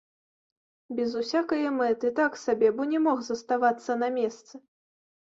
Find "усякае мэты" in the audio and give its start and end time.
1.19-2.09